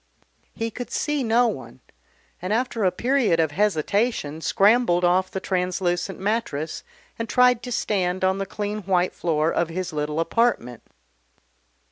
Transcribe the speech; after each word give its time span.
He 0.55 0.71
could 0.71 0.89
see 0.89 1.21
no 1.23 1.47
one, 1.47 1.79
and 2.41 2.51
after 2.51 2.83
a 2.83 2.91
period 2.91 3.39
of 3.39 3.51
hesitation 3.51 4.41
scrambled 4.41 5.05
off 5.05 5.29
the 5.29 5.39
translucent 5.39 6.19
mattress 6.19 6.83
and 7.19 7.29
tried 7.29 7.61
to 7.61 7.71
stand 7.71 8.23
on 8.23 8.39
the 8.39 8.47
clean 8.47 8.79
white 8.79 9.13
floor 9.13 9.53
of 9.53 9.69
his 9.69 9.93
little 9.93 10.19
apartment. 10.19 10.81